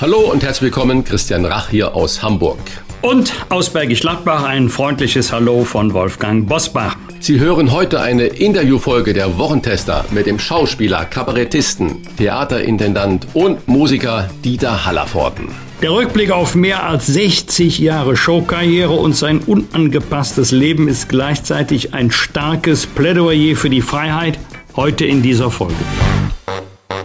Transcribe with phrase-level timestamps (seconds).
[0.00, 2.56] Hallo und herzlich willkommen, Christian Rach hier aus Hamburg.
[3.02, 6.96] Und aus Bergisch Gladbach ein freundliches Hallo von Wolfgang Bosbach.
[7.20, 14.86] Sie hören heute eine Interviewfolge der Wochentester mit dem Schauspieler, Kabarettisten, Theaterintendant und Musiker Dieter
[14.86, 15.48] Hallervorden.
[15.82, 22.10] Der Rückblick auf mehr als 60 Jahre Showkarriere und sein unangepasstes Leben ist gleichzeitig ein
[22.10, 24.38] starkes Plädoyer für die Freiheit,
[24.76, 25.74] heute in dieser Folge.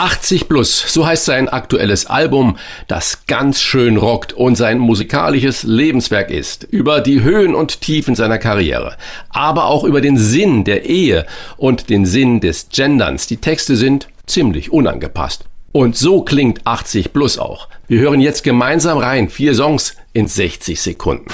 [0.00, 2.56] 80 plus, so heißt sein aktuelles Album,
[2.88, 6.64] das ganz schön rockt und sein musikalisches Lebenswerk ist.
[6.64, 8.96] Über die Höhen und Tiefen seiner Karriere,
[9.28, 11.26] aber auch über den Sinn der Ehe
[11.58, 13.26] und den Sinn des Genderns.
[13.26, 15.44] Die Texte sind ziemlich unangepasst.
[15.70, 17.68] Und so klingt 80 plus auch.
[17.86, 21.26] Wir hören jetzt gemeinsam rein, vier Songs in 60 Sekunden.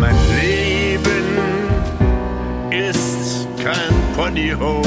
[0.00, 1.06] Mein Leben
[2.72, 4.84] ist kein Ponyhof.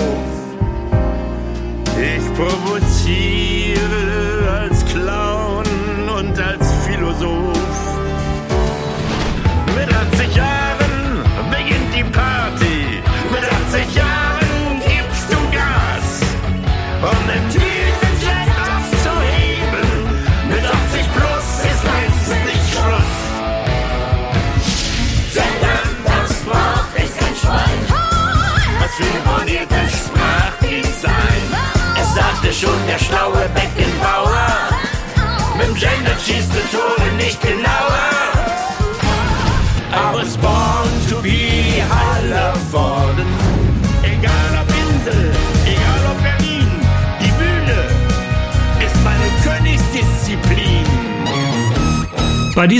[1.97, 2.80] Ich provoziere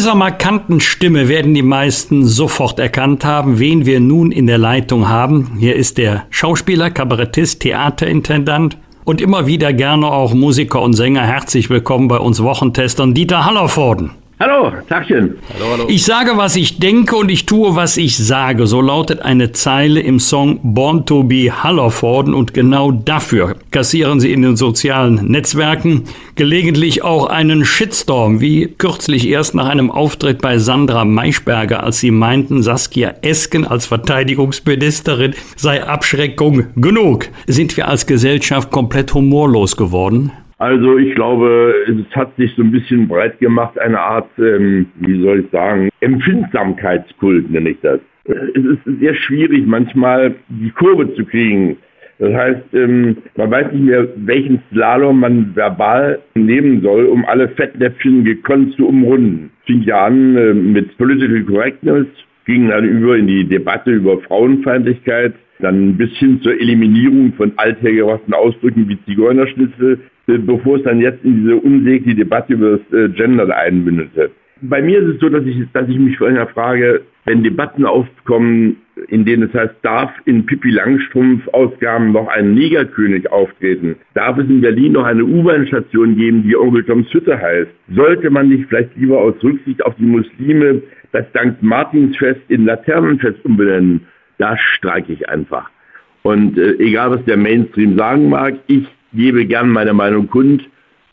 [0.02, 5.08] dieser markanten Stimme werden die meisten sofort erkannt haben, wen wir nun in der Leitung
[5.08, 5.58] haben.
[5.60, 11.22] Hier ist der Schauspieler, Kabarettist, Theaterintendant und immer wieder gerne auch Musiker und Sänger.
[11.22, 14.21] Herzlich willkommen bei uns Wochentestern, Dieter Hallervorden.
[14.42, 15.38] Hallo, Tagchen.
[15.88, 18.66] Ich sage, was ich denke und ich tue, was ich sage.
[18.66, 24.34] So lautet eine Zeile im Song Born to be Hallervorden und genau dafür kassieren sie
[24.34, 30.58] in den sozialen Netzwerken gelegentlich auch einen Shitstorm, wie kürzlich erst nach einem Auftritt bei
[30.58, 37.28] Sandra Maischberger, als sie meinten, Saskia Esken als Verteidigungsministerin sei Abschreckung genug.
[37.46, 40.32] Sind wir als Gesellschaft komplett humorlos geworden?
[40.62, 45.20] Also ich glaube, es hat sich so ein bisschen breit gemacht, eine Art, ähm, wie
[45.24, 48.00] soll ich sagen, Empfindsamkeitskult nenne ich das.
[48.26, 51.78] Es ist sehr schwierig manchmal die Kurve zu kriegen.
[52.20, 57.50] Das heißt, ähm, man weiß nicht mehr, welchen Slalom man verbal nehmen soll, um alle
[57.50, 59.50] Fettnäpfchen gekonnt zu umrunden.
[59.66, 62.06] Fing ja an äh, mit Political Correctness,
[62.46, 68.36] ging dann über in die Debatte über Frauenfeindlichkeit, dann bis hin zur Eliminierung von althergebrachten
[68.36, 73.56] Ausdrücken wie Zigeunerschnitzel, bevor es dann jetzt in diese unsägliche Debatte über das äh, Gender
[73.56, 74.32] einmündete.
[74.64, 78.78] Bei mir ist es so, dass ich, dass ich mich vorhin frage, wenn Debatten aufkommen,
[79.08, 83.96] in denen es heißt, darf in Pippi Langstrumpf Ausgaben noch ein Negerkönig auftreten?
[84.14, 87.72] Darf es in Berlin noch eine U-Bahn-Station geben, die Onkel Toms Hütte heißt?
[87.96, 91.62] Sollte man nicht vielleicht lieber aus Rücksicht auf die Muslime das St.
[91.62, 94.02] Martinsfest in Laternenfest umbenennen?
[94.38, 95.70] Da streike ich einfach.
[96.24, 100.64] Und äh, egal, was der Mainstream sagen mag, ich gebe gern meine Meinung kund.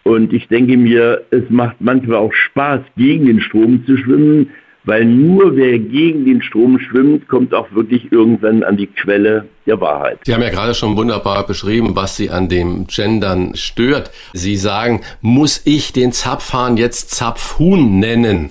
[0.04, 4.50] Und ich denke mir, es macht manchmal auch Spaß, gegen den Strom zu schwimmen,
[4.84, 9.80] weil nur wer gegen den Strom schwimmt, kommt auch wirklich irgendwann an die Quelle der
[9.82, 10.20] Wahrheit.
[10.24, 14.10] Sie haben ja gerade schon wunderbar beschrieben, was Sie an dem Gendern stört.
[14.32, 18.50] Sie sagen, muss ich den Zapfhahn jetzt Zapfhuhn nennen?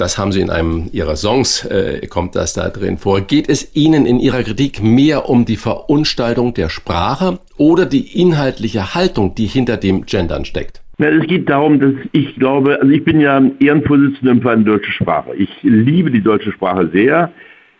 [0.00, 3.20] Das haben Sie in einem Ihrer Songs, äh, kommt das da drin vor.
[3.20, 8.94] Geht es Ihnen in Ihrer Kritik mehr um die Verunstaltung der Sprache oder die inhaltliche
[8.94, 10.80] Haltung, die hinter dem Gendern steckt?
[10.96, 14.90] Ja, es geht darum, dass ich glaube, also ich bin ja Ehrenvorsitzender im Verein Deutsche
[14.90, 15.34] Sprache.
[15.36, 17.30] Ich liebe die deutsche Sprache sehr.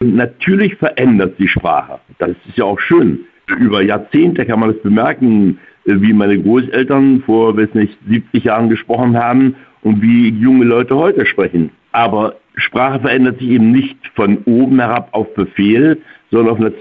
[0.01, 2.01] Natürlich verändert die Sprache.
[2.19, 3.21] Das ist ja auch schön.
[3.59, 9.17] Über Jahrzehnte kann man das bemerken, wie meine Großeltern vor, weiß nicht, 70 Jahren gesprochen
[9.17, 11.71] haben und wie junge Leute heute sprechen.
[11.93, 15.99] Aber Sprache verändert sich eben nicht von oben herab auf Befehl,
[16.31, 16.75] sondern auf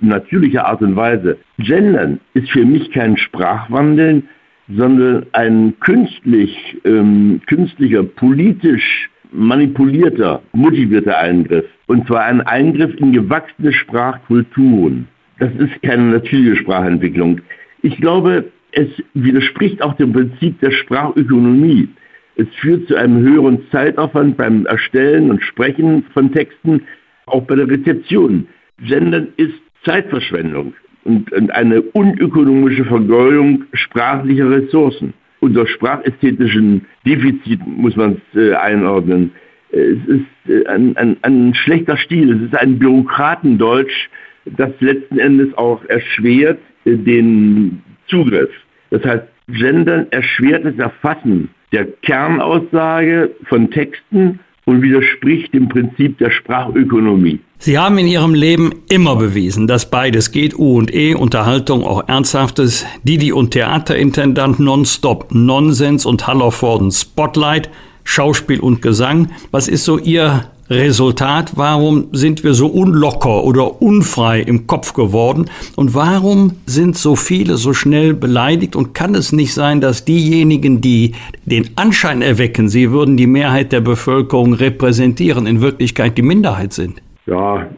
[0.00, 1.38] natürliche Art und Weise.
[1.58, 4.22] Gendern ist für mich kein Sprachwandel,
[4.68, 11.64] sondern ein künstlich, ähm, künstlicher, politisch manipulierter, motivierter Eingriff.
[11.86, 15.08] Und zwar ein Eingriff in gewachsene Sprachkulturen.
[15.38, 17.40] Das ist keine natürliche Sprachentwicklung.
[17.82, 21.88] Ich glaube, es widerspricht auch dem Prinzip der Sprachökonomie.
[22.36, 26.82] Es führt zu einem höheren Zeitaufwand beim Erstellen und Sprechen von Texten,
[27.24, 28.46] auch bei der Rezeption.
[28.78, 29.54] Gendern ist
[29.84, 30.74] Zeitverschwendung
[31.04, 35.14] und, und eine unökonomische Vergeudung sprachlicher Ressourcen.
[35.40, 39.32] Unter sprachästhetischen Defizit muss man es äh, einordnen.
[39.70, 44.08] Es ist äh, ein, ein, ein schlechter Stil, es ist ein Bürokratendeutsch,
[44.44, 48.50] das letzten Endes auch erschwert den Zugriff.
[48.90, 56.30] Das heißt, Gendern erschwert das Erfassen der Kernaussage von Texten und widerspricht dem Prinzip der
[56.30, 57.40] Sprachökonomie.
[57.58, 62.06] Sie haben in Ihrem Leben immer bewiesen, dass beides geht, U und E, Unterhaltung, auch
[62.06, 67.70] Ernsthaftes, Didi und Theaterintendant, Nonstop, Nonsens und Hallervorden Spotlight,
[68.04, 69.30] Schauspiel und Gesang.
[69.52, 71.52] Was ist so Ihr Resultat?
[71.56, 75.46] Warum sind wir so unlocker oder unfrei im Kopf geworden?
[75.76, 78.76] Und warum sind so viele so schnell beleidigt?
[78.76, 81.12] Und kann es nicht sein, dass diejenigen, die
[81.44, 87.00] den Anschein erwecken, sie würden die Mehrheit der Bevölkerung repräsentieren, in Wirklichkeit die Minderheit sind?
[87.26, 87.68] Ja,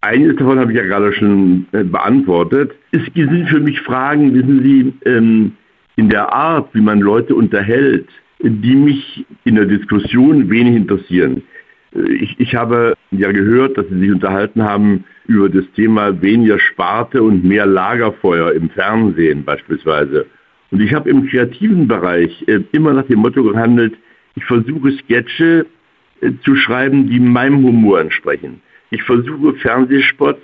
[0.00, 2.72] eines davon habe ich ja gerade schon äh, beantwortet.
[2.92, 5.52] Es sind für mich Fragen, wissen Sie, ähm,
[5.96, 8.08] in der Art, wie man Leute unterhält,
[8.40, 11.42] die mich in der Diskussion wenig interessieren.
[11.92, 17.22] Ich, ich habe ja gehört, dass Sie sich unterhalten haben über das Thema weniger Sparte
[17.22, 20.26] und mehr Lagerfeuer im Fernsehen beispielsweise.
[20.70, 23.94] Und ich habe im kreativen Bereich äh, immer nach dem Motto gehandelt,
[24.34, 25.66] ich versuche Sketche
[26.20, 28.60] äh, zu schreiben, die meinem Humor entsprechen.
[28.90, 30.42] Ich versuche Fernsehspots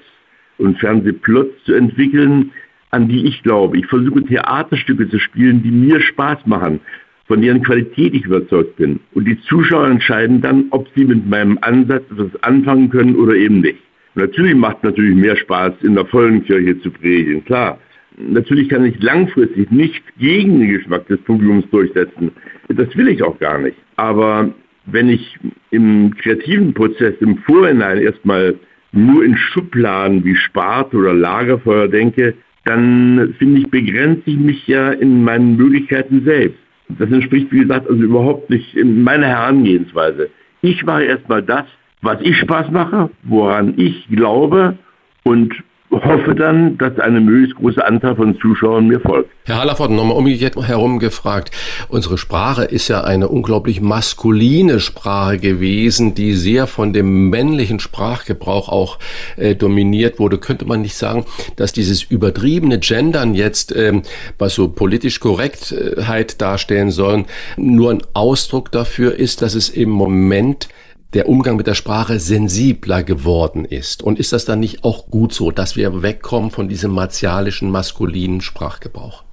[0.59, 2.53] und Fernsehplots zu entwickeln,
[2.91, 3.79] an die ich glaube.
[3.79, 6.81] Ich versuche Theaterstücke zu spielen, die mir Spaß machen
[7.27, 9.01] von deren Qualität ich überzeugt bin.
[9.15, 13.61] Und die Zuschauer entscheiden dann, ob sie mit meinem Ansatz etwas anfangen können oder eben
[13.61, 13.79] nicht.
[14.15, 17.79] Und natürlich macht es natürlich mehr Spaß, in der vollen Kirche zu predigen, klar.
[18.17, 22.31] Natürlich kann ich langfristig nicht gegen den Geschmack des Publikums durchsetzen.
[22.69, 23.77] Das will ich auch gar nicht.
[23.97, 24.55] Aber
[24.87, 25.37] wenn ich
[25.71, 28.55] im kreativen Prozess im Vorhinein erstmal
[28.93, 34.93] nur in Schubladen wie Spart oder Lagerfeuer denke, dann finde ich, begrenze ich mich ja
[34.93, 36.59] in meinen Möglichkeiten selbst.
[36.89, 40.31] Das entspricht, wie gesagt, also überhaupt nicht in meiner Herangehensweise.
[40.63, 41.65] Ich mache erstmal das,
[42.03, 44.77] was ich Spaß mache, woran ich glaube
[45.25, 45.55] und
[46.03, 49.31] hoffe dann, dass eine möglichst große Anzahl von Zuschauern mir folgt.
[49.47, 51.51] Herr Hallerford, nochmal umgekehrt herum gefragt.
[51.89, 58.71] Unsere Sprache ist ja eine unglaublich maskuline Sprache gewesen, die sehr von dem männlichen Sprachgebrauch
[58.71, 58.99] auch
[59.37, 60.39] äh, dominiert wurde.
[60.39, 64.03] Könnte man nicht sagen, dass dieses übertriebene Gendern jetzt, ähm,
[64.39, 67.25] was so politisch Korrektheit darstellen soll,
[67.57, 70.69] nur ein Ausdruck dafür ist, dass es im Moment
[71.15, 74.03] der Umgang mit der Sprache sensibler geworden ist.
[74.03, 78.41] Und ist das dann nicht auch gut so, dass wir wegkommen von diesem martialischen, maskulinen
[78.41, 79.25] Sprachgebrauch?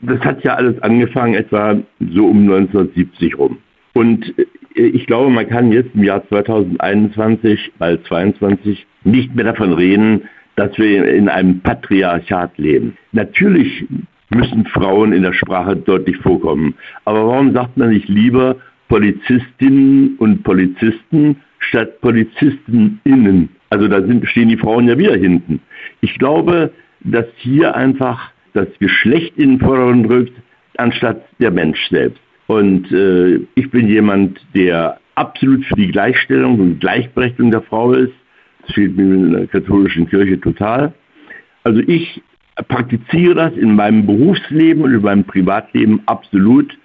[0.00, 3.58] Das hat ja alles angefangen etwa so um 1970 rum.
[3.94, 4.44] Und äh,
[4.80, 10.22] ich glaube, man kann jetzt im Jahr 2021, bald 22, nicht mehr davon reden,
[10.56, 12.96] dass wir in einem Patriarchat leben.
[13.12, 13.84] Natürlich
[14.30, 16.74] müssen Frauen in der Sprache deutlich vorkommen.
[17.04, 18.56] Aber warum sagt man nicht lieber
[18.88, 23.48] Polizistinnen und Polizisten statt Polizistinnen?
[23.70, 25.60] Also da sind, stehen die Frauen ja wieder hinten.
[26.00, 30.32] Ich glaube, dass hier einfach das Geschlecht in den Vordergrund rückt,
[30.76, 32.20] anstatt der Mensch selbst.
[32.46, 38.12] Und äh, ich bin jemand, der absolut für die Gleichstellung und Gleichberechtigung der Frau ist.
[38.62, 40.92] Das fehlt mir in der katholischen Kirche total.
[41.64, 42.22] Also ich
[42.68, 46.76] praktiziere das in meinem Berufsleben und in meinem Privatleben absolut.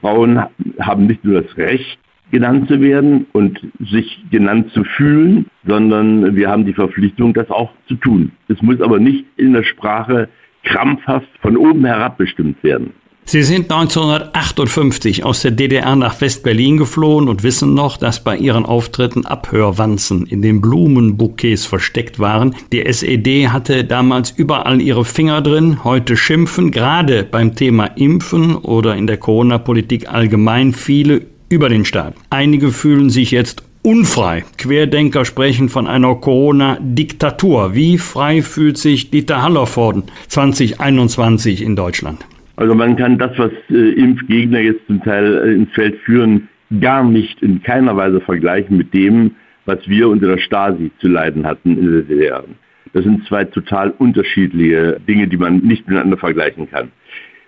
[0.00, 0.42] Frauen
[0.80, 1.98] haben nicht nur das Recht,
[2.30, 7.70] genannt zu werden und sich genannt zu fühlen, sondern wir haben die Verpflichtung, das auch
[7.86, 8.32] zu tun.
[8.48, 10.28] Es muss aber nicht in der Sprache
[10.64, 12.92] krampfhaft von oben herab bestimmt werden.
[13.26, 18.66] Sie sind 1958 aus der DDR nach West-Berlin geflohen und wissen noch, dass bei Ihren
[18.66, 22.54] Auftritten Abhörwanzen in den Blumenbouquets versteckt waren.
[22.70, 25.84] Die SED hatte damals überall ihre Finger drin.
[25.84, 32.14] Heute schimpfen gerade beim Thema Impfen oder in der Corona-Politik allgemein viele über den Staat.
[32.28, 34.44] Einige fühlen sich jetzt unfrei.
[34.58, 37.74] Querdenker sprechen von einer Corona-Diktatur.
[37.74, 42.24] Wie frei fühlt sich Dieter Hallervorden 2021 in Deutschland?
[42.56, 46.48] Also man kann das, was äh, Impfgegner jetzt zum Teil äh, ins Feld führen,
[46.80, 49.32] gar nicht in keiner Weise vergleichen mit dem,
[49.64, 52.44] was wir unter der Stasi zu leiden hatten in der DDR.
[52.92, 56.92] Das sind zwei total unterschiedliche Dinge, die man nicht miteinander vergleichen kann.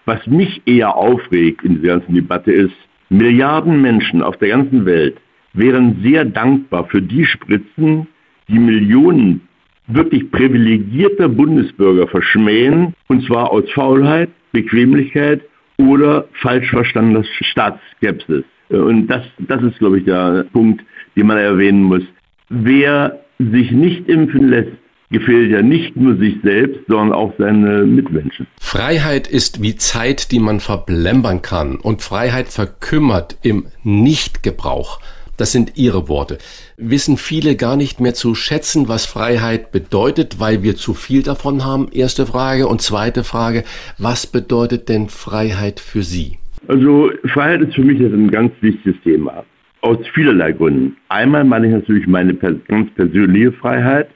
[0.05, 2.75] Was mich eher aufregt in dieser ganzen Debatte ist,
[3.09, 5.17] Milliarden Menschen auf der ganzen Welt
[5.53, 8.09] wären sehr dankbar für die Spritzen,
[8.49, 9.43] die Millionen
[9.87, 15.43] wirklich privilegierter Bundesbürger verschmähen, und zwar aus Faulheit, Bequemlichkeit
[15.79, 18.45] oder falsch verstandener Staatsskepsis.
[18.71, 20.83] Und das, das ist, glaube ich, der Punkt,
[21.15, 22.03] den man erwähnen muss.
[22.49, 24.73] Wer sich nicht impfen lässt,
[25.11, 28.47] gefällt ja nicht nur sich selbst, sondern auch seine Mitmenschen.
[28.59, 31.77] Freiheit ist wie Zeit, die man verblempern kann.
[31.77, 35.01] Und Freiheit verkümmert im Nichtgebrauch.
[35.37, 36.39] Das sind Ihre Worte.
[36.77, 41.65] Wissen viele gar nicht mehr zu schätzen, was Freiheit bedeutet, weil wir zu viel davon
[41.65, 41.89] haben?
[41.93, 42.69] Erste Frage.
[42.69, 43.65] Und zweite Frage,
[43.99, 46.39] was bedeutet denn Freiheit für Sie?
[46.69, 49.45] Also Freiheit ist für mich ein ganz wichtiges Thema.
[49.83, 50.97] Aus vielerlei Gründen.
[51.09, 54.09] Einmal meine ich natürlich meine ganz persönliche Freiheit.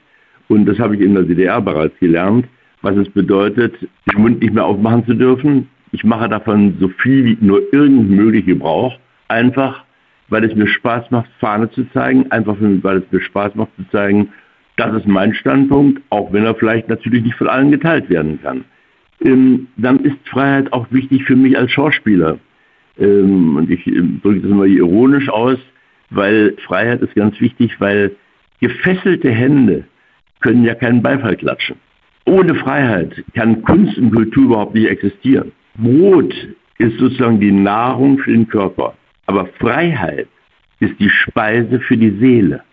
[0.49, 2.47] Und das habe ich in der DDR bereits gelernt,
[2.83, 3.75] was es bedeutet,
[4.11, 5.69] den Mund nicht mehr aufmachen zu dürfen.
[5.93, 8.99] Ich mache davon so viel wie nur irgend möglich Gebrauch.
[9.29, 9.85] Einfach
[10.31, 13.85] weil es mir Spaß macht, Fahne zu zeigen, einfach weil es mir Spaß macht zu
[13.91, 14.33] zeigen,
[14.77, 18.65] das ist mein Standpunkt, auch wenn er vielleicht natürlich nicht von allen geteilt werden kann.
[19.23, 22.39] Ähm, dann ist Freiheit auch wichtig für mich als Schauspieler.
[22.99, 25.59] Ähm, und ich ähm, drücke das immer ironisch aus,
[26.09, 28.17] weil Freiheit ist ganz wichtig, weil
[28.61, 29.85] gefesselte Hände
[30.41, 31.77] können ja keinen Beifall klatschen.
[32.25, 35.53] Ohne Freiheit kann Kunst und Kultur überhaupt nicht existieren.
[35.77, 36.35] Brot
[36.79, 38.95] ist sozusagen die Nahrung für den Körper.
[39.31, 40.27] Aber Freiheit
[40.81, 42.65] ist die Speise für die Seele.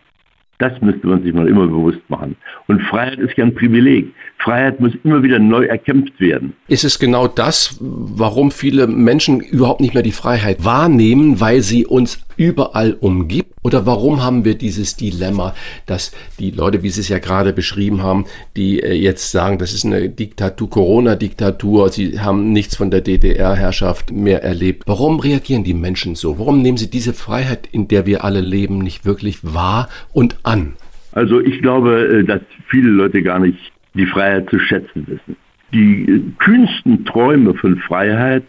[0.58, 2.36] Das müsste man sich mal immer bewusst machen.
[2.66, 4.12] Und Freiheit ist ja ein Privileg.
[4.40, 6.54] Freiheit muss immer wieder neu erkämpft werden.
[6.68, 11.86] Ist es genau das, warum viele Menschen überhaupt nicht mehr die Freiheit wahrnehmen, weil sie
[11.86, 13.54] uns überall umgibt?
[13.64, 15.54] Oder warum haben wir dieses Dilemma,
[15.86, 18.26] dass die Leute, wie Sie es ja gerade beschrieben haben,
[18.56, 24.12] die äh, jetzt sagen, das ist eine Diktatur, Corona-Diktatur, sie haben nichts von der DDR-Herrschaft
[24.12, 24.84] mehr erlebt.
[24.86, 26.40] Warum reagieren die Menschen so?
[26.40, 30.74] Warum nehmen sie diese Freiheit, in der wir alle leben, nicht wirklich wahr und an?
[31.12, 33.60] Also ich glaube, äh, dass viele Leute gar nicht
[33.96, 35.36] die Freiheit zu schätzen wissen.
[35.74, 38.44] Die äh, kühnsten Träume von Freiheit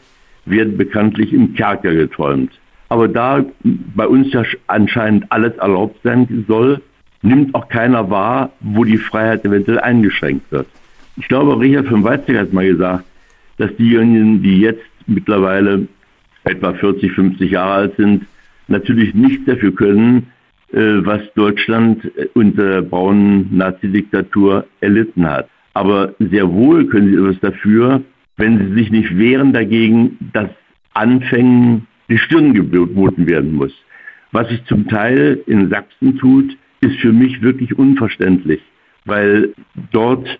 [0.44, 2.52] werden bekanntlich im Kerker geträumt.
[2.88, 3.44] Aber da
[3.94, 6.80] bei uns ja anscheinend alles erlaubt sein soll,
[7.22, 10.66] nimmt auch keiner wahr, wo die Freiheit eventuell eingeschränkt wird.
[11.16, 13.04] Ich glaube, Richard von Weizsäcker hat mal gesagt,
[13.58, 15.88] dass diejenigen, die jetzt mittlerweile
[16.44, 18.24] etwa 40, 50 Jahre alt sind,
[18.68, 20.28] natürlich nichts dafür können,
[20.72, 25.48] äh, was Deutschland unter der braunen Nazi-Diktatur erlitten hat.
[25.74, 28.02] Aber sehr wohl können sie etwas dafür,
[28.36, 30.48] wenn sie sich nicht wehren dagegen, dass
[30.94, 33.72] Anfängen die Stirn geboten werden muss.
[34.32, 38.60] Was sich zum Teil in Sachsen tut, ist für mich wirklich unverständlich,
[39.04, 39.54] weil
[39.90, 40.38] dort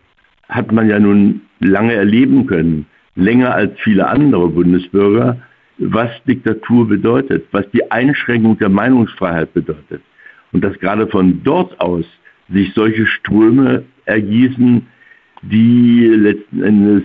[0.48, 5.38] hat man ja nun lange erleben können, länger als viele andere Bundesbürger,
[5.78, 10.02] was Diktatur bedeutet, was die Einschränkung der Meinungsfreiheit bedeutet.
[10.52, 12.04] Und dass gerade von dort aus
[12.48, 14.87] sich solche Ströme ergießen,
[15.42, 17.02] die letzten Endes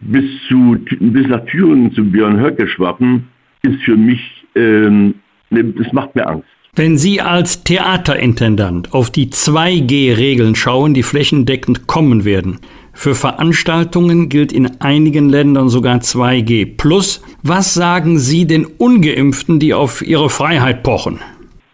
[0.00, 3.28] bis, zu, bis nach Thüringen zu Björn Höcke schwappen,
[3.66, 4.20] ist für mich,
[4.54, 5.14] ähm,
[5.50, 6.48] das macht mir Angst.
[6.74, 12.58] Wenn Sie als Theaterintendant auf die 2G-Regeln schauen, die flächendeckend kommen werden,
[12.92, 16.76] für Veranstaltungen gilt in einigen Ländern sogar 2G.
[16.76, 21.20] Plus, was sagen Sie den Ungeimpften, die auf ihre Freiheit pochen?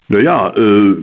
[0.08, 0.96] Naja, äh,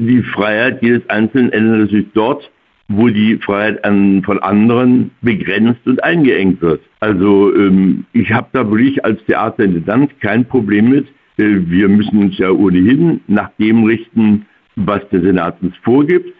[0.00, 2.50] die Freiheit jedes Einzelnen ändert sich dort,
[2.88, 6.80] wo die Freiheit an, von anderen begrenzt und eingeengt wird.
[7.00, 11.06] Also ähm, ich habe da wirklich als Theaterintendant kein Problem mit.
[11.36, 16.32] Äh, wir müssen uns ja ohnehin nach dem richten, was der Senat uns vorgibt.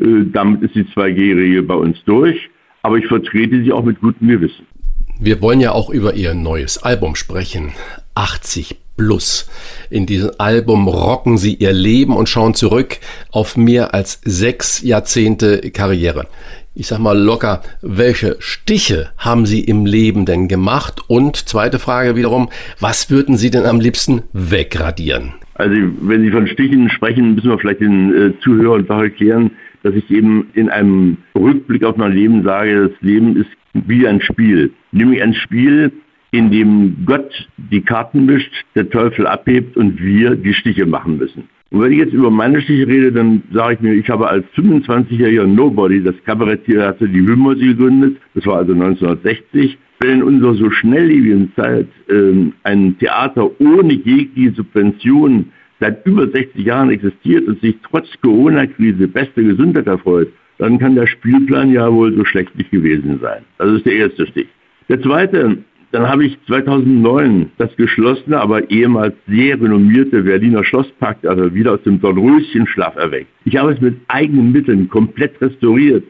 [0.00, 2.50] Äh, damit ist die 2G-Regel bei uns durch.
[2.82, 4.66] Aber ich vertrete sie auch mit gutem Gewissen.
[5.20, 7.72] Wir wollen ja auch über Ihr neues Album sprechen.
[8.16, 9.48] 80 Plus.
[9.90, 12.98] In diesem Album rocken sie ihr Leben und schauen zurück
[13.30, 16.26] auf mehr als sechs Jahrzehnte Karriere.
[16.74, 21.02] Ich sag mal locker, welche Stiche haben Sie im Leben denn gemacht?
[21.06, 22.48] Und zweite Frage wiederum,
[22.80, 25.34] was würden Sie denn am liebsten wegradieren?
[25.54, 29.50] Also wenn Sie von Stichen sprechen, müssen wir vielleicht den äh, Zuhörern erklären,
[29.82, 34.22] dass ich eben in einem Rückblick auf mein Leben sage, das Leben ist wie ein
[34.22, 34.72] Spiel.
[34.92, 35.92] Nämlich ein Spiel,
[36.32, 41.44] in dem Gott die Karten mischt, der Teufel abhebt und wir die Stiche machen müssen.
[41.70, 44.44] Und wenn ich jetzt über meine Stiche rede, dann sage ich mir, ich habe als
[44.56, 48.16] 25-jähriger Nobody das Kabaretttheater Die Wimmersi gegründet.
[48.34, 49.78] Das war also 1960.
[50.00, 56.64] Wenn in unserer so schnelllebigen Zeit ähm, ein Theater ohne jegliche Subvention seit über 60
[56.64, 62.14] Jahren existiert und sich trotz Corona-Krise beste Gesundheit erfreut, dann kann der Spielplan ja wohl
[62.14, 63.42] so schlecht nicht gewesen sein.
[63.58, 64.48] Das ist der erste Stich.
[64.88, 65.58] Der zweite,
[65.92, 71.82] dann habe ich 2009 das geschlossene, aber ehemals sehr renommierte Berliner Schlosspark also wieder aus
[71.82, 73.28] dem Dornröschenschlaf erweckt.
[73.44, 76.04] Ich habe es mit eigenen Mitteln komplett restauriert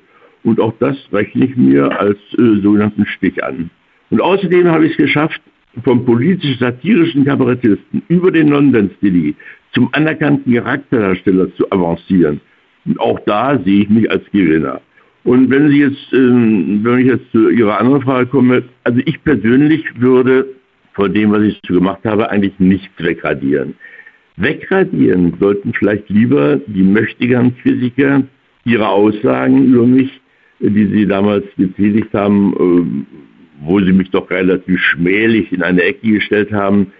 [0.44, 3.70] und auch das rechne ich mir als äh, sogenannten Stich an.
[4.10, 5.40] Und außerdem habe ich es geschafft,
[5.84, 9.34] vom politisch-satirischen Kabarettisten über den Nonsens-Dili
[9.72, 12.40] zum anerkannten Charakterdarsteller zu avancieren.
[12.84, 14.80] Und auch da sehe ich mich als Gewinner.
[15.24, 19.22] Und wenn Sie jetzt, ähm, wenn ich jetzt zu Ihrer anderen Frage komme, also ich
[19.22, 20.46] persönlich würde
[20.94, 23.74] von dem, was ich so gemacht habe, eigentlich nichts wegradieren.
[24.36, 28.22] Wegradieren sollten vielleicht lieber die mächtigen Physiker
[28.64, 30.20] ihre Aussagen über mich,
[30.60, 33.06] die sie damals getätigt haben, ähm,
[33.60, 36.92] wo sie mich doch relativ schmählich in eine Ecke gestellt haben.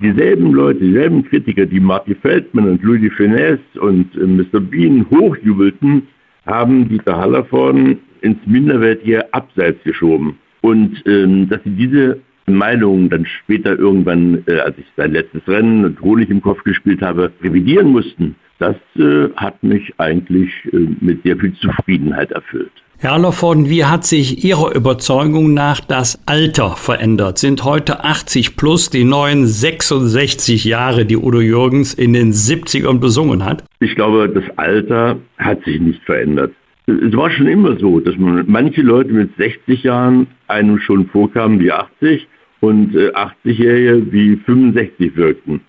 [0.00, 4.60] Dieselben Leute, dieselben Kritiker, die Marty Feldman und Louis de Finesse und äh, Mr.
[4.60, 6.02] Bean hochjubelten,
[6.46, 10.38] haben Dieter Hallervorden ins minderwertige Abseits geschoben.
[10.62, 15.84] Und ähm, dass sie diese Meinung dann später irgendwann, äh, als ich sein letztes Rennen
[15.84, 21.22] und Honig im Kopf gespielt habe, revidieren mussten, das äh, hat mich eigentlich äh, mit
[21.24, 22.72] sehr viel Zufriedenheit erfüllt.
[22.98, 27.36] Herr Allervorden, wie hat sich Ihrer Überzeugung nach das Alter verändert?
[27.36, 33.44] Sind heute 80 plus die neuen 66 Jahre, die Udo Jürgens in den 70ern besungen
[33.44, 33.64] hat?
[33.80, 36.54] Ich glaube, das Alter hat sich nicht verändert.
[36.86, 41.60] Es war schon immer so, dass man manche Leute mit 60 Jahren einem schon vorkamen
[41.60, 42.26] wie 80
[42.60, 45.60] und 80-Jährige äh, wie 65 wirkten.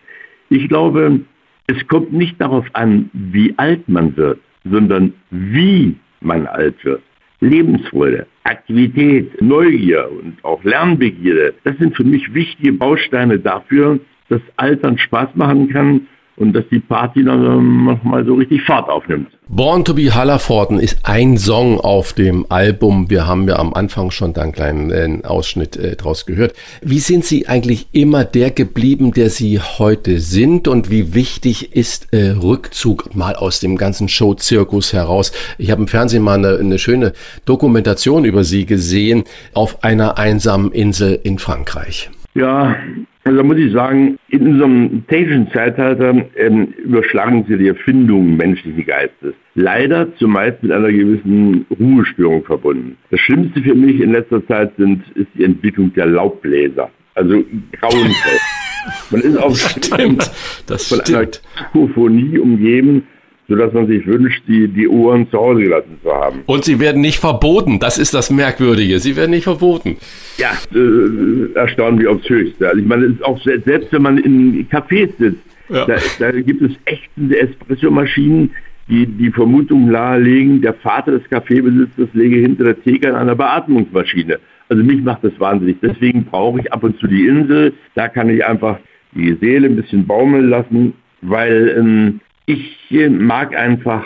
[0.50, 1.20] Ich glaube,
[1.68, 7.02] es kommt nicht darauf an, wie alt man wird, sondern wie man alt wird.
[7.40, 14.98] Lebensfreude, Aktivität, Neugier und auch Lernbegierde, das sind für mich wichtige Bausteine dafür, dass Altern
[14.98, 19.28] Spaß machen kann und dass die Party dann nochmal so richtig Fahrt aufnimmt.
[19.50, 23.10] Born to be Hallervorden ist ein Song auf dem Album.
[23.10, 26.54] Wir haben ja am Anfang schon da einen kleinen äh, Ausschnitt äh, draus gehört.
[26.82, 30.68] Wie sind Sie eigentlich immer der geblieben, der Sie heute sind?
[30.68, 35.32] Und wie wichtig ist äh, Rückzug mal aus dem ganzen Show-Zirkus heraus?
[35.58, 37.14] Ich habe im Fernsehen mal eine, eine schöne
[37.46, 39.24] Dokumentation über Sie gesehen
[39.54, 42.10] auf einer einsamen Insel in Frankreich.
[42.38, 42.76] Ja,
[43.24, 49.34] also muss ich sagen, in unserem technischen Zeitalter ähm, überschlagen sie die Erfindungen menschlichen Geistes.
[49.56, 52.96] Leider zumeist mit einer gewissen Ruhestörung verbunden.
[53.10, 56.92] Das Schlimmste für mich in letzter Zeit sind, ist die Entwicklung der Laubbläser.
[57.16, 57.44] Also
[57.82, 58.40] grauenvoll.
[59.10, 60.32] Man ist auf das stimmt.
[60.68, 61.18] Das von stimmt.
[61.18, 63.08] einer Kakophonie umgeben,
[63.48, 66.42] sodass man sich wünscht, die, die Ohren zu Hause gelassen zu haben.
[66.46, 67.80] Und sie werden nicht verboten.
[67.80, 69.00] Das ist das Merkwürdige.
[69.00, 69.98] Sie werden nicht verboten.
[70.38, 72.68] Ja, äh, erstaunen aufs Höchste.
[72.68, 75.86] Also ich meine, auch selbst wenn man in Cafés sitzt, ja.
[75.86, 78.52] da, da, gibt es echte Espressomaschinen,
[78.90, 84.40] die die Vermutung nahelegen, der Vater des Kaffeebesitzers lege hinter der Theke an einer Beatmungsmaschine.
[84.70, 85.78] Also mich macht das wahnsinnig.
[85.82, 87.74] Deswegen brauche ich ab und zu die Insel.
[87.96, 88.80] Da kann ich einfach
[89.14, 94.06] die Seele ein bisschen baumeln lassen, weil ähm, Ich äh, mag einfach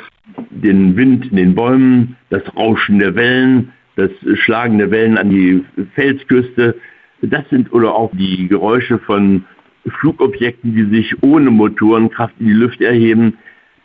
[0.49, 5.63] den Wind in den Bäumen, das Rauschen der Wellen, das Schlagen der Wellen an die
[5.93, 6.75] Felsküste.
[7.21, 9.45] Das sind oder auch die Geräusche von
[9.87, 13.37] Flugobjekten, die sich ohne Motorenkraft in die Luft erheben.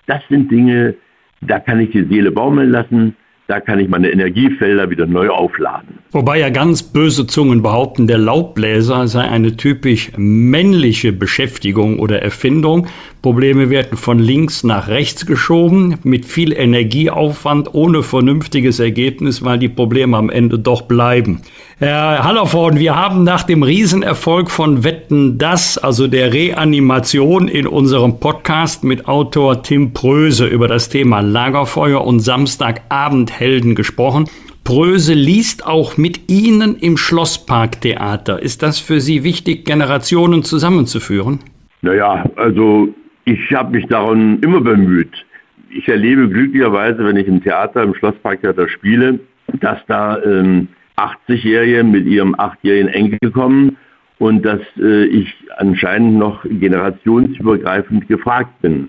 [0.07, 0.95] Das sind Dinge,
[1.42, 3.14] da kann ich die Seele baumeln lassen
[3.49, 5.99] da kann ich meine Energiefelder wieder neu aufladen.
[6.11, 12.88] Wobei ja ganz böse Zungen behaupten, der Laubbläser sei eine typisch männliche Beschäftigung oder Erfindung.
[13.26, 19.68] Probleme werden von links nach rechts geschoben, mit viel Energieaufwand, ohne vernünftiges Ergebnis, weil die
[19.68, 21.40] Probleme am Ende doch bleiben.
[21.78, 28.20] Herr Hallervorden, wir haben nach dem Riesenerfolg von Wetten das, also der Reanimation in unserem
[28.20, 34.26] Podcast mit Autor Tim Pröse über das Thema Lagerfeuer und Samstagabendhelden gesprochen.
[34.62, 38.40] Pröse liest auch mit Ihnen im Schlossparktheater.
[38.40, 41.40] Ist das für Sie wichtig, Generationen zusammenzuführen?
[41.82, 42.94] Naja, also
[43.26, 45.26] ich habe mich daran immer bemüht.
[45.68, 49.18] Ich erlebe glücklicherweise, wenn ich im Theater, im Schlossparktheater spiele,
[49.60, 53.76] dass da ähm, 80-Jährige mit ihrem achtjährigen Enkel kommen
[54.18, 58.88] und dass äh, ich anscheinend noch generationsübergreifend gefragt bin.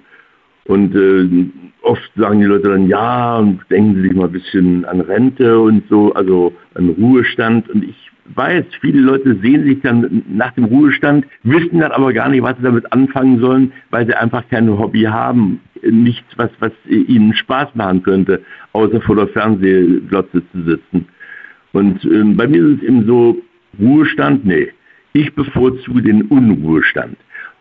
[0.66, 1.50] Und äh,
[1.82, 5.60] oft sagen die Leute dann, ja, und denken Sie sich mal ein bisschen an Rente
[5.60, 7.70] und so, also an Ruhestand.
[7.70, 12.30] Und ich weiß, viele Leute sehen sich dann nach dem Ruhestand, wissen dann aber gar
[12.30, 15.60] nicht, was sie damit anfangen sollen, weil sie einfach kein Hobby haben.
[15.84, 18.42] Nichts, was, was ihnen Spaß machen könnte,
[18.74, 21.08] außer vor der Fernsehglotze zu sitzen.
[21.74, 23.38] Und ähm, bei mir ist es eben so,
[23.80, 24.70] Ruhestand, nee.
[25.14, 27.18] Ich bevorzuge den Unruhestand.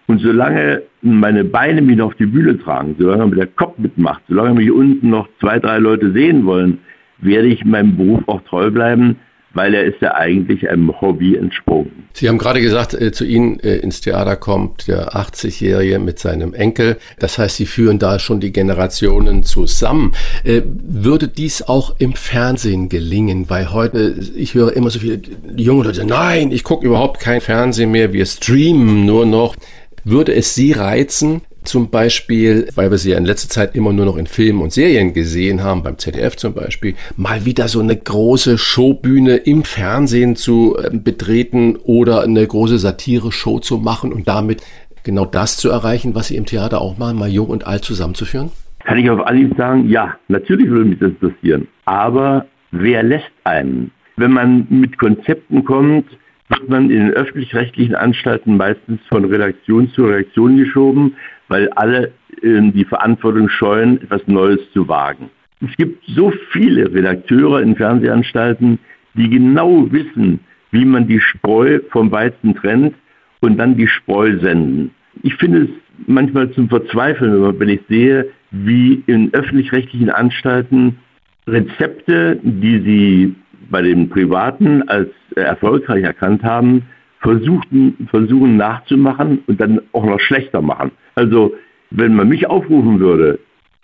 [0.06, 4.54] Und solange meine Beine mich noch auf die Bühne tragen, solange der Kopf mitmacht, solange
[4.54, 6.78] mich unten noch zwei, drei Leute sehen wollen,
[7.18, 9.16] werde ich meinem Beruf auch treu bleiben,
[9.56, 12.08] weil er ist ja eigentlich einem Hobby entsprungen.
[12.12, 16.54] Sie haben gerade gesagt, äh, zu Ihnen äh, ins Theater kommt der 80-Jährige mit seinem
[16.54, 16.98] Enkel.
[17.18, 20.12] Das heißt, Sie führen da schon die Generationen zusammen.
[20.44, 23.48] Äh, würde dies auch im Fernsehen gelingen?
[23.48, 25.20] Weil heute, ich höre immer so viele
[25.56, 29.56] junge Leute, nein, ich gucke überhaupt kein Fernsehen mehr, wir streamen nur noch.
[30.04, 34.06] Würde es Sie reizen, zum Beispiel, weil wir sie ja in letzter Zeit immer nur
[34.06, 37.96] noch in Filmen und Serien gesehen haben, beim ZDF zum Beispiel, mal wieder so eine
[37.96, 44.62] große Showbühne im Fernsehen zu äh, betreten oder eine große Satire-Show zu machen und damit
[45.04, 48.50] genau das zu erreichen, was sie im Theater auch machen, mal jung und alt zusammenzuführen?
[48.84, 51.66] Kann ich auf Anhieb sagen, ja, natürlich würde mich das interessieren.
[51.86, 53.90] Aber wer lässt einen?
[54.16, 56.06] Wenn man mit Konzepten kommt,
[56.48, 61.16] wird man in den öffentlich-rechtlichen Anstalten meistens von Redaktion zu Redaktion geschoben
[61.48, 65.30] weil alle äh, die Verantwortung scheuen, etwas Neues zu wagen.
[65.60, 68.78] Es gibt so viele Redakteure in Fernsehanstalten,
[69.14, 72.94] die genau wissen, wie man die Spreu vom Weizen trennt
[73.40, 74.90] und dann die Spreu senden.
[75.22, 75.68] Ich finde es
[76.06, 80.98] manchmal zum Verzweifeln, wenn ich sehe, wie in öffentlich-rechtlichen Anstalten
[81.46, 83.34] Rezepte, die sie
[83.70, 86.82] bei den Privaten als erfolgreich erkannt haben,
[87.20, 90.90] versuchen, versuchen nachzumachen und dann auch noch schlechter machen.
[91.14, 91.54] Also
[91.90, 93.38] wenn man mich aufrufen würde,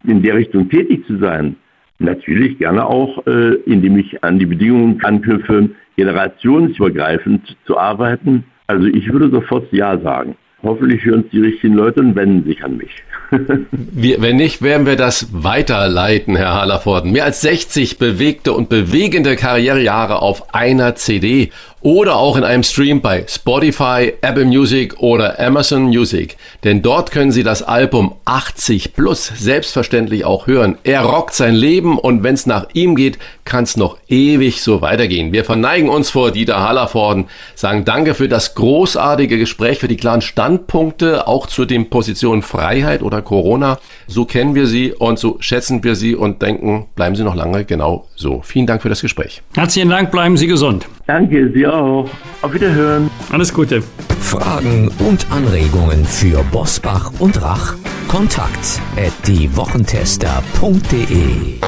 [0.04, 1.56] in der Richtung tätig zu sein,
[1.98, 8.44] natürlich gerne auch, äh, indem ich an die Bedingungen anknüpfe, generationsübergreifend zu arbeiten.
[8.66, 10.36] Also ich würde sofort Ja sagen.
[10.62, 12.90] Hoffentlich hören es die richtigen Leute und wenden sich an mich.
[13.72, 17.10] wir, wenn nicht, werden wir das weiterleiten, Herr Hallervorden.
[17.10, 21.50] Mehr als 60 bewegte und bewegende Karrierejahre auf einer CD
[21.82, 26.36] oder auch in einem Stream bei Spotify, Apple Music oder Amazon Music.
[26.64, 30.78] Denn dort können Sie das Album 80 Plus selbstverständlich auch hören.
[30.84, 34.80] Er rockt sein Leben und wenn es nach ihm geht, kann es noch ewig so
[34.80, 35.32] weitergehen.
[35.32, 40.22] Wir verneigen uns vor Dieter Hallervorden, sagen Danke für das großartige Gespräch, für die klaren
[40.22, 43.78] Standpunkte, auch zu den Positionen Freiheit oder Corona.
[44.06, 47.64] So kennen wir Sie und so schätzen wir Sie und denken, bleiben Sie noch lange
[47.64, 48.40] genau so.
[48.42, 49.42] Vielen Dank für das Gespräch.
[49.54, 50.88] Herzlichen Dank, bleiben Sie gesund.
[51.06, 52.08] Danke, Sie auch.
[52.40, 53.10] Auf Wiederhören.
[53.30, 53.82] Alles Gute.
[54.20, 57.74] Fragen und Anregungen für Bosbach und Rach?
[58.08, 61.60] Kontakt at diewochentester.de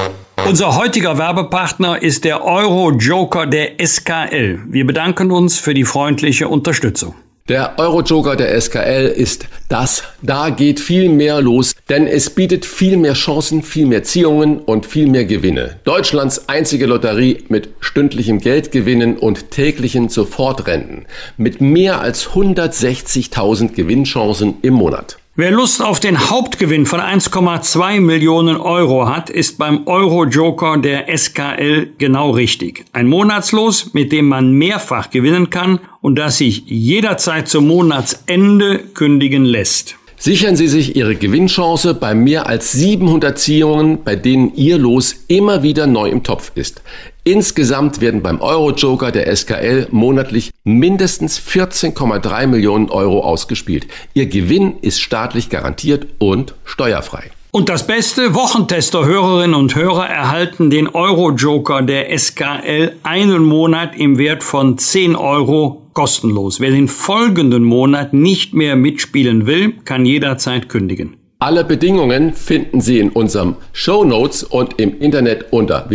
[0.47, 4.59] unser heutiger Werbepartner ist der Euro-Joker der SKL.
[4.67, 7.15] Wir bedanken uns für die freundliche Unterstützung.
[7.47, 10.01] Der Eurojoker der SKL ist das.
[10.23, 14.87] Da geht viel mehr los, denn es bietet viel mehr Chancen, viel mehr Ziehungen und
[14.87, 15.79] viel mehr Gewinne.
[15.83, 21.05] Deutschlands einzige Lotterie mit stündlichem Geldgewinnen und täglichen Sofortrenten.
[21.37, 25.19] Mit mehr als 160.000 Gewinnchancen im Monat.
[25.37, 31.89] Wer Lust auf den Hauptgewinn von 1,2 Millionen Euro hat, ist beim Euro-Joker der SKL
[31.97, 32.85] genau richtig.
[32.93, 39.43] Ein Monatslos, mit dem man mehrfach gewinnen kann und das sich jederzeit zum Monatsende kündigen
[39.43, 39.97] lässt.
[40.15, 45.63] Sichern Sie sich Ihre Gewinnchance bei mehr als 700 Ziehungen, bei denen Ihr Los immer
[45.63, 46.81] wieder neu im Topf ist.
[47.27, 53.87] Insgesamt werden beim Euro-Joker der SKL monatlich mindestens 14,3 Millionen Euro ausgespielt.
[54.13, 57.31] Ihr Gewinn ist staatlich garantiert und steuerfrei.
[57.49, 64.43] Und das Beste, Wochentester-Hörerinnen und Hörer erhalten den Euro-Joker der SKL einen Monat im Wert
[64.43, 66.59] von 10 Euro kostenlos.
[66.59, 71.17] Wer den folgenden Monat nicht mehr mitspielen will, kann jederzeit kündigen.
[71.39, 75.89] Alle Bedingungen finden Sie in unserem Show Notes und im Internet unter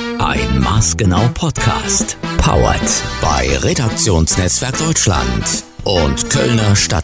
[0.33, 2.15] Ein Maßgenau Podcast.
[2.37, 2.81] Powered
[3.21, 6.99] bei Redaktionsnetzwerk Deutschland und Kölner Stadt.